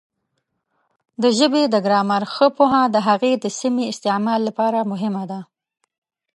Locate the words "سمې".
3.59-3.85